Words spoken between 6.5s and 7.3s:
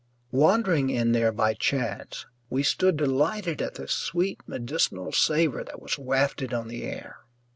on the air.